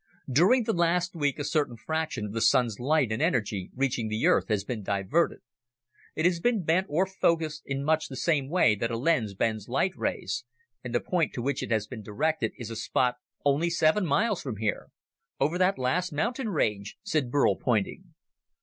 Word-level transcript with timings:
"During 0.27 0.63
the 0.63 0.73
last 0.73 1.13
week, 1.15 1.37
a 1.37 1.43
certain 1.43 1.77
fraction 1.77 2.25
of 2.25 2.31
the 2.33 2.41
Sun's 2.41 2.79
light 2.79 3.11
and 3.11 3.21
energy 3.21 3.69
reaching 3.75 4.07
the 4.07 4.25
Earth 4.25 4.47
has 4.47 4.63
been 4.63 4.81
diverted. 4.81 5.41
It 6.15 6.25
has 6.25 6.39
been 6.39 6.63
bent 6.63 6.87
or 6.89 7.05
focused 7.05 7.61
in 7.67 7.83
much 7.83 8.07
the 8.07 8.15
same 8.15 8.49
way 8.49 8.73
that 8.73 8.89
a 8.89 8.97
lens 8.97 9.35
bends 9.35 9.67
light 9.69 9.95
rays 9.95 10.43
and 10.83 10.95
the 10.95 11.01
point 11.01 11.33
to 11.33 11.41
which 11.43 11.61
it 11.61 11.69
has 11.69 11.85
been 11.85 12.01
directed 12.01 12.53
is 12.57 12.71
a 12.71 12.75
spot 12.75 13.17
only 13.45 13.69
seven 13.69 14.07
miles 14.07 14.41
from 14.41 14.55
here! 14.55 14.87
Over 15.39 15.59
that 15.59 15.77
last 15.77 16.11
mountain 16.11 16.49
range," 16.49 16.97
said 17.03 17.29
Burl, 17.29 17.55
pointing. 17.55 18.15